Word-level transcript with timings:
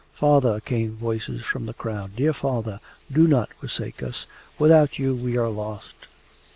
'Father!' 0.13 0.59
came 0.59 0.95
voices 0.97 1.43
from 1.43 1.67
the 1.67 1.75
crowd. 1.75 2.15
'Dear 2.15 2.33
Father! 2.33 2.79
Do 3.11 3.27
not 3.27 3.53
forsake 3.59 4.01
us. 4.01 4.25
Without 4.57 4.97
you 4.97 5.13
we 5.13 5.37
are 5.37 5.47
lost! 5.49 5.93